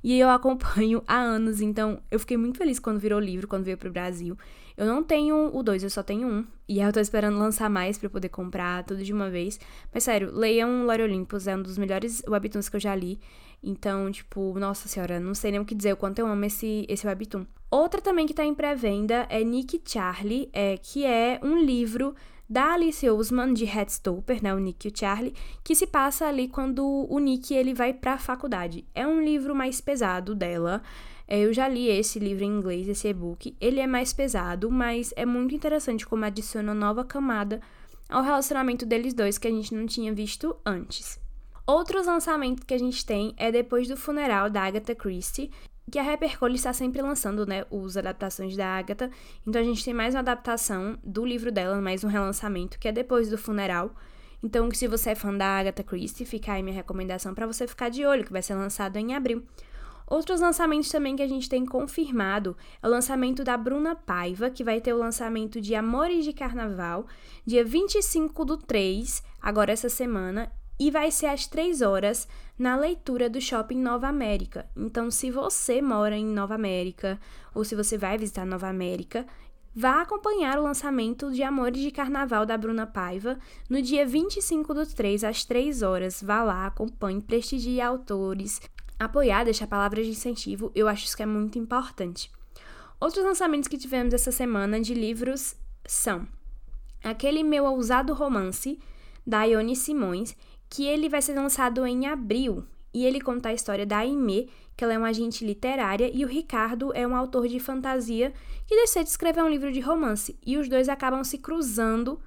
E 0.03 0.18
eu 0.18 0.30
acompanho 0.30 1.03
há 1.08 1.18
anos, 1.18 1.62
então 1.62 2.01
eu 2.10 2.20
fiquei 2.20 2.38
muito 2.38 2.58
feliz 2.58 2.80
quando 2.80 3.00
virou 3.00 3.20
livro, 3.20 3.48
quando 3.48 3.65
veio 3.65 3.77
pro 3.77 3.91
Brasil. 3.91 4.38
Eu 4.75 4.85
não 4.85 5.03
tenho 5.03 5.55
o 5.55 5.63
2, 5.63 5.83
eu 5.83 5.89
só 5.89 6.01
tenho 6.01 6.27
um. 6.27 6.45
E 6.67 6.79
eu 6.79 6.93
tô 6.93 6.99
esperando 6.99 7.37
lançar 7.37 7.69
mais 7.69 7.97
para 7.97 8.09
poder 8.09 8.29
comprar 8.29 8.83
tudo 8.83 9.03
de 9.03 9.13
uma 9.13 9.29
vez. 9.29 9.59
Mas 9.93 10.03
sério, 10.03 10.31
leiam 10.31 10.85
Lore 10.85 11.03
Olympus, 11.03 11.47
é 11.47 11.55
um 11.55 11.61
dos 11.61 11.77
melhores 11.77 12.23
webtoons 12.27 12.69
que 12.69 12.75
eu 12.75 12.79
já 12.79 12.95
li. 12.95 13.19
Então, 13.63 14.11
tipo, 14.11 14.57
nossa 14.57 14.87
senhora, 14.87 15.19
não 15.19 15.35
sei 15.35 15.51
nem 15.51 15.59
o 15.59 15.65
que 15.65 15.75
dizer 15.75 15.93
o 15.93 15.97
quanto 15.97 16.19
eu 16.19 16.27
amo 16.27 16.45
esse, 16.45 16.85
esse 16.89 17.05
webtoon. 17.05 17.45
Outra 17.69 18.01
também 18.01 18.25
que 18.25 18.33
tá 18.33 18.43
em 18.43 18.53
pré-venda 18.53 19.25
é 19.29 19.43
Nick 19.43 19.81
Charlie, 19.85 20.49
é, 20.51 20.77
que 20.77 21.05
é 21.05 21.39
um 21.43 21.57
livro 21.57 22.15
da 22.51 22.73
Alice 22.73 23.09
Ousman 23.09 23.53
de 23.53 23.63
Headstopper, 23.63 24.43
né, 24.43 24.53
o 24.53 24.59
Nick 24.59 24.85
e 24.85 24.91
o 24.91 24.93
Charlie, 24.93 25.33
que 25.63 25.73
se 25.73 25.87
passa 25.87 26.25
ali 26.25 26.49
quando 26.49 27.07
o 27.09 27.17
Nick 27.17 27.53
ele 27.53 27.73
vai 27.73 27.93
para 27.93 28.15
a 28.15 28.17
faculdade. 28.17 28.83
É 28.93 29.07
um 29.07 29.23
livro 29.23 29.55
mais 29.55 29.79
pesado 29.79 30.35
dela. 30.35 30.81
É, 31.31 31.39
eu 31.39 31.53
já 31.53 31.65
li 31.65 31.88
esse 31.88 32.19
livro 32.19 32.43
em 32.43 32.57
inglês, 32.57 32.89
esse 32.89 33.07
e-book. 33.07 33.55
Ele 33.61 33.79
é 33.79 33.88
mais 33.88 34.11
pesado, 34.11 34.69
mas 34.69 35.13
é 35.15 35.25
muito 35.25 35.55
interessante 35.55 36.05
como 36.05 36.25
adiciona 36.25 36.73
nova 36.73 37.05
camada 37.05 37.61
ao 38.09 38.21
relacionamento 38.21 38.85
deles 38.85 39.13
dois 39.13 39.38
que 39.38 39.47
a 39.47 39.50
gente 39.50 39.73
não 39.73 39.85
tinha 39.85 40.13
visto 40.13 40.53
antes. 40.65 41.17
Outros 41.65 42.05
lançamentos 42.05 42.65
que 42.65 42.73
a 42.73 42.77
gente 42.77 43.05
tem 43.05 43.33
é 43.38 43.50
depois 43.50 43.88
do 43.88 43.95
funeral 43.95 44.50
da 44.50 44.63
Agatha 44.63 44.93
Christie, 44.93 45.50
que 45.89 45.97
a 45.97 46.03
Hypercole 46.03 46.55
está 46.55 46.73
sempre 46.73 47.01
lançando, 47.01 47.45
né, 47.45 47.65
os 47.71 47.95
adaptações 47.95 48.57
da 48.57 48.67
Agatha. 48.67 49.09
Então 49.47 49.61
a 49.61 49.63
gente 49.63 49.85
tem 49.85 49.93
mais 49.93 50.13
uma 50.13 50.19
adaptação 50.19 51.00
do 51.01 51.25
livro 51.25 51.50
dela, 51.50 51.79
mais 51.79 52.03
um 52.03 52.09
relançamento, 52.09 52.77
que 52.77 52.89
é 52.89 52.91
depois 52.91 53.29
do 53.29 53.38
funeral. 53.38 53.95
Então, 54.43 54.69
se 54.71 54.85
você 54.85 55.11
é 55.11 55.15
fã 55.15 55.33
da 55.33 55.45
Agatha 55.45 55.81
Christie, 55.81 56.25
fica 56.25 56.51
aí 56.51 56.61
minha 56.61 56.75
recomendação 56.75 57.33
para 57.33 57.47
você 57.47 57.65
ficar 57.65 57.88
de 57.88 58.05
olho, 58.05 58.25
que 58.25 58.33
vai 58.33 58.41
ser 58.41 58.55
lançado 58.55 58.97
em 58.97 59.15
abril. 59.15 59.45
Outros 60.12 60.41
lançamentos 60.41 60.89
também 60.89 61.15
que 61.15 61.24
a 61.24 61.27
gente 61.27 61.48
tem 61.48 61.65
confirmado 61.65 62.58
é 62.84 62.86
o 62.86 62.91
lançamento 62.91 63.46
da 63.46 63.56
Bruna 63.56 63.96
Paiva, 63.96 64.50
que 64.50 64.62
vai 64.62 64.82
ter 64.82 64.91
o 64.91 64.98
lançamento 64.98 65.62
de 65.62 65.74
Amores 65.74 66.25
de 66.25 66.34
Carnaval, 66.34 67.08
dia 67.46 67.63
25 67.63 68.44
do 68.44 68.58
3, 68.58 69.24
agora 69.41 69.72
essa 69.72 69.88
semana, 69.88 70.51
e 70.77 70.91
vai 70.91 71.12
ser 71.12 71.27
às 71.27 71.48
3 71.48 71.82
horas 71.82 72.27
na 72.60 72.75
leitura 72.75 73.30
do 73.30 73.39
Shopping 73.39 73.80
Nova 73.80 74.10
América. 74.10 74.70
Então, 74.75 75.10
se 75.10 75.32
você 75.32 75.82
mora 75.82 76.18
em 76.18 76.25
Nova 76.25 76.56
América 76.56 77.18
ou 77.56 77.63
se 77.63 77.74
você 77.74 77.98
vai 77.98 78.18
visitar 78.18 78.46
Nova 78.46 78.68
América, 78.68 79.25
vá 79.74 80.01
acompanhar 80.01 80.60
o 80.60 80.63
lançamento 80.63 81.32
de 81.32 81.41
Amores 81.41 81.82
de 81.82 81.89
Carnaval 81.89 82.46
da 82.46 82.58
Bruna 82.58 82.86
Paiva 82.86 83.39
no 83.70 83.82
dia 83.82 84.06
25 84.06 84.74
do 84.74 84.86
3 84.86 85.24
às 85.24 85.46
3 85.46 85.82
horas. 85.82 86.22
Vá 86.22 86.44
lá, 86.44 86.65
acompanhe, 86.65 87.22
prestigie 87.22 87.80
autores, 87.80 88.60
apoiar, 89.05 89.43
deixar 89.43 89.67
palavras 89.67 90.05
de 90.05 90.12
incentivo, 90.12 90.72
eu 90.75 90.88
acho 90.88 91.05
isso 91.05 91.17
que 91.17 91.24
é 91.24 91.25
muito 91.25 91.58
importante. 91.58 92.31
Outros 93.00 93.25
lançamentos 93.25 93.67
que 93.67 93.77
tivemos 93.77 94.13
essa 94.13 94.31
semana 94.31 94.79
de 94.79 94.93
livros 94.93 95.55
são 95.86 96.27
Aquele 97.03 97.43
Meu 97.43 97.65
Ousado 97.65 98.13
Romance, 98.13 98.79
da 99.25 99.43
Ione 99.43 99.75
Simões, 99.75 100.36
que 100.70 100.86
ele 100.86 101.10
vai 101.10 101.22
ser 101.22 101.34
lançado 101.34 101.86
em 101.86 102.05
abril, 102.05 102.63
e 102.93 103.05
ele 103.05 103.20
conta 103.20 103.50
a 103.50 103.53
história 103.53 103.86
da 103.86 103.98
Aimee, 103.98 104.50
que 104.77 104.84
ela 104.84 104.93
é 104.93 104.98
uma 104.98 105.10
agente 105.10 105.43
literária, 105.43 106.10
e 106.13 106.24
o 106.24 106.27
Ricardo 106.27 106.91
é 106.93 107.05
um 107.08 107.15
autor 107.15 107.48
de 107.48 107.60
fantasia 107.60 108.31
que 108.67 108.75
decide 108.75 109.10
escrever 109.10 109.43
um 109.43 109.50
livro 109.50 109.72
de 109.72 109.79
romance, 109.79 110.38
e 110.46 110.58
os 110.58 110.70
dois 110.70 110.88
acabam 110.88 111.24
se 111.24 111.39
cruzando 111.39 112.22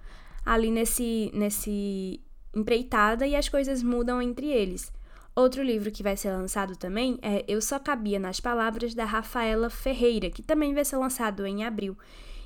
ali 0.45 0.71
nesse, 0.71 1.31
nesse 1.33 2.21
empreitada 2.52 3.26
e 3.26 3.35
as 3.37 3.49
coisas 3.49 3.83
mudam 3.83 4.21
entre 4.21 4.49
eles. 4.49 4.93
Outro 5.37 5.64
livro 5.64 5.91
que 5.91 6.03
vai 6.03 6.17
ser 6.17 6.31
lançado 6.31 6.76
também 6.76 7.19
é 7.21 7.45
Eu 7.49 7.61
Só 7.61 7.79
Cabia 7.81 8.21
nas 8.21 8.38
Palavras, 8.38 8.95
da 8.95 9.05
Rafaela 9.05 9.69
Ferreira, 9.69 10.31
que 10.31 10.43
também 10.43 10.73
vai 10.73 10.85
ser 10.85 10.97
lançado 10.97 11.45
em 11.45 11.64
abril. 11.64 11.99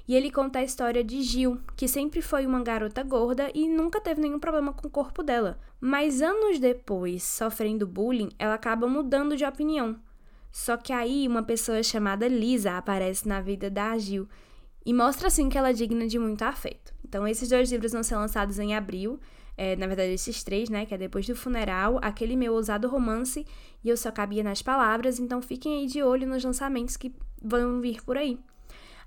E 0.09 0.17
ele 0.17 0.31
conta 0.31 0.61
a 0.61 0.65
história 0.65 1.05
de 1.05 1.21
Gil, 1.21 1.61
que 1.77 1.87
sempre 1.87 2.23
foi 2.23 2.47
uma 2.47 2.63
garota 2.63 3.03
gorda 3.03 3.51
e 3.55 3.69
nunca 3.69 4.01
teve 4.01 4.23
nenhum 4.23 4.39
problema 4.39 4.73
com 4.73 4.89
o 4.89 4.91
corpo 4.91 5.23
dela. 5.23 5.59
Mas 5.79 6.23
anos 6.23 6.59
depois, 6.59 7.23
sofrendo 7.23 7.87
bullying, 7.87 8.31
ela 8.39 8.55
acaba 8.55 8.89
mudando 8.89 9.37
de 9.37 9.45
opinião. 9.45 10.01
Só 10.51 10.79
que 10.79 10.95
aí 10.95 11.29
uma 11.29 11.43
pessoa 11.43 11.83
chamada 11.83 12.27
Lisa 12.27 12.79
aparece 12.79 13.29
na 13.29 13.43
vida 13.43 13.69
da 13.69 13.99
Gil 13.99 14.27
e 14.85 14.95
mostra 14.95 15.29
assim 15.29 15.51
que 15.51 15.59
ela 15.59 15.69
é 15.69 15.75
digna 15.75 16.07
de 16.07 16.19
muito 16.19 16.41
afeto. 16.41 16.95
Então 17.05 17.29
esses 17.29 17.51
dois 17.51 17.71
livros 17.71 17.93
vão 17.93 18.03
ser 18.03 18.17
lançados 18.17 18.59
em 18.59 18.75
abril 18.75 19.21
é, 19.61 19.75
na 19.75 19.89
verdade, 19.89 20.13
esses 20.13 20.45
três, 20.45 20.71
né? 20.71 20.87
Que 20.87 20.95
é 20.95 20.99
Depois 20.99 21.27
do 21.27 21.35
Funeral, 21.35 21.99
aquele 22.01 22.37
meu 22.37 22.55
ousado 22.55 22.87
romance 22.87 23.45
e 23.83 23.89
Eu 23.89 23.97
Só 23.97 24.13
Cabia 24.13 24.45
nas 24.45 24.63
Palavras. 24.63 25.19
Então 25.19 25.43
fiquem 25.43 25.81
aí 25.81 25.87
de 25.87 26.01
olho 26.01 26.29
nos 26.29 26.45
lançamentos 26.45 26.97
que 26.97 27.13
vão 27.43 27.81
vir 27.81 28.01
por 28.05 28.17
aí. 28.17 28.39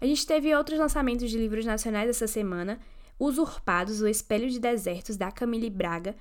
A 0.02 0.06
gente 0.06 0.28
teve 0.28 0.54
outros 0.54 0.78
lançamentos 0.78 1.32
de 1.32 1.38
livros 1.38 1.66
nacionais 1.66 2.10
essa 2.10 2.28
semana. 2.28 2.82
Usurpados, 3.18 4.02
O 4.02 4.08
Espelho 4.10 4.50
de 4.50 4.60
Desertos, 4.60 5.16
da 5.16 5.32
Camille 5.32 5.70
Braga. 5.70 6.18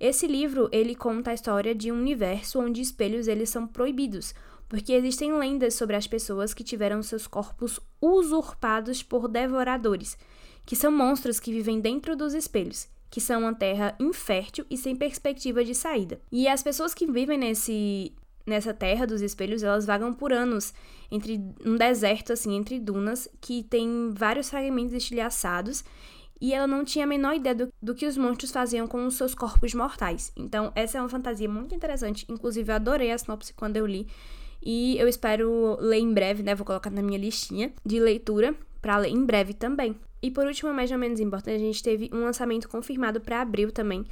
Esse 0.00 0.26
livro, 0.26 0.68
ele 0.72 0.96
conta 0.96 1.30
a 1.30 1.34
história 1.34 1.72
de 1.72 1.92
um 1.92 2.00
universo 2.00 2.58
onde 2.58 2.80
espelhos 2.80 3.28
eles 3.28 3.48
são 3.48 3.64
proibidos, 3.64 4.34
porque 4.68 4.92
existem 4.92 5.32
lendas 5.32 5.74
sobre 5.74 5.94
as 5.94 6.06
pessoas 6.06 6.52
que 6.52 6.64
tiveram 6.64 7.00
seus 7.00 7.28
corpos 7.28 7.78
usurpados 8.00 9.04
por 9.04 9.28
devoradores, 9.28 10.18
que 10.66 10.74
são 10.74 10.90
monstros 10.90 11.38
que 11.38 11.52
vivem 11.52 11.80
dentro 11.80 12.16
dos 12.16 12.34
espelhos 12.34 12.88
que 13.10 13.20
são 13.20 13.40
uma 13.40 13.54
terra 13.54 13.94
infértil 13.98 14.64
e 14.70 14.76
sem 14.76 14.94
perspectiva 14.94 15.64
de 15.64 15.74
saída. 15.74 16.20
E 16.30 16.46
as 16.46 16.62
pessoas 16.62 16.94
que 16.94 17.06
vivem 17.06 17.38
nesse 17.38 18.12
nessa 18.46 18.72
terra 18.72 19.06
dos 19.06 19.20
espelhos, 19.20 19.62
elas 19.62 19.84
vagam 19.84 20.12
por 20.12 20.32
anos 20.32 20.72
entre 21.10 21.38
um 21.64 21.76
deserto 21.76 22.32
assim, 22.32 22.56
entre 22.56 22.80
dunas, 22.80 23.28
que 23.42 23.62
tem 23.62 24.10
vários 24.14 24.48
fragmentos 24.48 24.94
estilhaçados, 24.94 25.84
e 26.40 26.54
ela 26.54 26.66
não 26.66 26.84
tinha 26.84 27.04
a 27.04 27.08
menor 27.08 27.34
ideia 27.34 27.54
do, 27.54 27.68
do 27.82 27.94
que 27.94 28.06
os 28.06 28.16
monstros 28.16 28.50
faziam 28.50 28.86
com 28.86 29.06
os 29.06 29.16
seus 29.16 29.34
corpos 29.34 29.74
mortais. 29.74 30.32
Então, 30.36 30.72
essa 30.74 30.96
é 30.96 31.00
uma 31.00 31.08
fantasia 31.08 31.48
muito 31.48 31.74
interessante, 31.74 32.24
inclusive 32.28 32.70
eu 32.70 32.76
adorei 32.76 33.10
a 33.10 33.18
sinopse 33.18 33.52
quando 33.52 33.76
eu 33.76 33.86
li. 33.86 34.06
E 34.62 34.96
eu 34.98 35.06
espero 35.06 35.76
ler 35.80 35.98
em 35.98 36.12
breve, 36.12 36.42
né? 36.42 36.54
Vou 36.54 36.66
colocar 36.66 36.90
na 36.90 37.02
minha 37.02 37.18
listinha 37.18 37.72
de 37.84 38.00
leitura 38.00 38.56
para 38.80 38.98
ler 38.98 39.10
em 39.10 39.24
breve 39.24 39.54
também. 39.54 39.96
E 40.22 40.30
por 40.30 40.46
último, 40.46 40.72
mais 40.72 40.90
ou 40.90 40.98
menos 40.98 41.20
importante, 41.20 41.56
a 41.56 41.58
gente 41.58 41.82
teve 41.82 42.10
um 42.12 42.24
lançamento 42.24 42.68
confirmado 42.68 43.20
para 43.20 43.40
abril 43.40 43.70
também, 43.70 44.04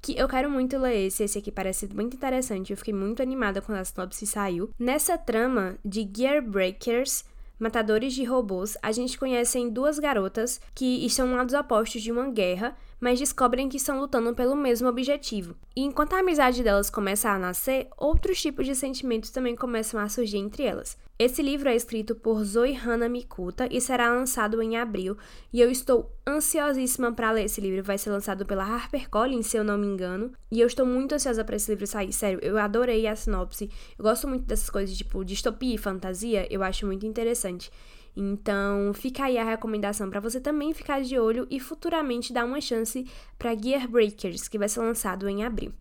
que 0.00 0.16
eu 0.16 0.28
quero 0.28 0.48
muito 0.48 0.78
ler 0.78 1.06
esse, 1.06 1.24
esse 1.24 1.38
aqui 1.38 1.50
parece 1.50 1.88
muito 1.92 2.16
interessante, 2.16 2.70
eu 2.70 2.76
fiquei 2.76 2.94
muito 2.94 3.22
animada 3.22 3.60
quando 3.60 3.78
a 3.78 3.84
sinopse 3.84 4.26
saiu. 4.26 4.70
Nessa 4.78 5.18
trama 5.18 5.76
de 5.84 6.08
Gear 6.14 6.42
Breakers, 6.42 7.24
Matadores 7.58 8.14
de 8.14 8.22
Robôs, 8.22 8.78
a 8.80 8.92
gente 8.92 9.18
conhece 9.18 9.68
duas 9.68 9.98
garotas 9.98 10.60
que 10.72 11.04
estão 11.04 11.34
lados 11.34 11.54
opostos 11.54 12.00
de 12.02 12.12
uma 12.12 12.30
guerra, 12.30 12.76
mas 13.00 13.18
descobrem 13.18 13.68
que 13.68 13.78
estão 13.78 13.98
lutando 13.98 14.32
pelo 14.32 14.54
mesmo 14.54 14.88
objetivo. 14.88 15.56
E 15.74 15.82
enquanto 15.82 16.14
a 16.14 16.20
amizade 16.20 16.62
delas 16.62 16.88
começa 16.88 17.30
a 17.30 17.38
nascer, 17.38 17.88
outros 17.96 18.40
tipos 18.40 18.64
de 18.64 18.76
sentimentos 18.76 19.30
também 19.30 19.56
começam 19.56 19.98
a 19.98 20.08
surgir 20.08 20.38
entre 20.38 20.62
elas. 20.62 20.96
Esse 21.20 21.42
livro 21.42 21.68
é 21.68 21.74
escrito 21.74 22.14
por 22.14 22.44
Zoe 22.44 22.76
Hana 22.76 23.08
Mikuta 23.08 23.66
e 23.72 23.80
será 23.80 24.08
lançado 24.08 24.62
em 24.62 24.76
abril, 24.76 25.18
e 25.52 25.60
eu 25.60 25.68
estou 25.68 26.16
ansiosíssima 26.24 27.12
para 27.12 27.32
ler 27.32 27.46
esse 27.46 27.60
livro. 27.60 27.82
Vai 27.82 27.98
ser 27.98 28.10
lançado 28.10 28.46
pela 28.46 28.62
HarperCollins, 28.62 29.48
se 29.48 29.56
eu 29.56 29.64
não 29.64 29.76
me 29.76 29.88
engano, 29.88 30.30
e 30.48 30.60
eu 30.60 30.68
estou 30.68 30.86
muito 30.86 31.16
ansiosa 31.16 31.42
para 31.44 31.56
esse 31.56 31.72
livro 31.72 31.88
sair. 31.88 32.12
Sério, 32.12 32.38
eu 32.40 32.56
adorei 32.56 33.04
a 33.08 33.16
sinopse. 33.16 33.68
Eu 33.98 34.04
gosto 34.04 34.28
muito 34.28 34.44
dessas 34.44 34.70
coisas 34.70 34.96
tipo 34.96 35.24
distopia 35.24 35.74
e 35.74 35.78
fantasia, 35.78 36.46
eu 36.52 36.62
acho 36.62 36.86
muito 36.86 37.04
interessante. 37.04 37.68
Então, 38.16 38.92
fica 38.94 39.24
aí 39.24 39.38
a 39.38 39.44
recomendação 39.44 40.08
para 40.08 40.20
você 40.20 40.40
também 40.40 40.72
ficar 40.72 41.02
de 41.02 41.18
olho 41.18 41.48
e 41.50 41.58
futuramente 41.58 42.32
dar 42.32 42.44
uma 42.44 42.60
chance 42.60 43.04
para 43.36 43.56
Gear 43.56 43.88
Breakers, 43.88 44.46
que 44.46 44.56
vai 44.56 44.68
ser 44.68 44.80
lançado 44.80 45.28
em 45.28 45.44
abril. 45.44 45.72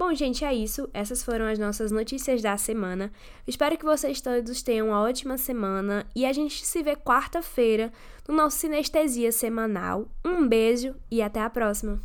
Bom, 0.00 0.14
gente, 0.14 0.46
é 0.46 0.54
isso. 0.54 0.88
Essas 0.94 1.22
foram 1.22 1.44
as 1.44 1.58
nossas 1.58 1.92
notícias 1.92 2.40
da 2.40 2.56
semana. 2.56 3.12
Espero 3.46 3.76
que 3.76 3.84
vocês 3.84 4.18
todos 4.18 4.62
tenham 4.62 4.88
uma 4.88 5.02
ótima 5.02 5.36
semana 5.36 6.06
e 6.16 6.24
a 6.24 6.32
gente 6.32 6.64
se 6.64 6.82
vê 6.82 6.96
quarta-feira 6.96 7.92
no 8.26 8.34
nosso 8.34 8.56
Sinestesia 8.56 9.30
semanal. 9.30 10.08
Um 10.24 10.48
beijo 10.48 10.94
e 11.10 11.20
até 11.20 11.42
a 11.42 11.50
próxima! 11.50 11.98